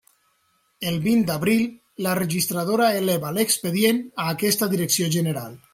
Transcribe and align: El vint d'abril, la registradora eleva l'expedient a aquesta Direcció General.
El 0.91 0.95
vint 1.03 1.21
d'abril, 1.27 1.61
la 2.07 2.15
registradora 2.21 2.89
eleva 3.03 3.35
l'expedient 3.39 4.05
a 4.27 4.31
aquesta 4.37 4.75
Direcció 4.75 5.17
General. 5.21 5.59